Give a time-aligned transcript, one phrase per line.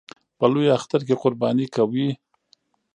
[0.39, 2.09] په لوی اختر کې قرباني کوي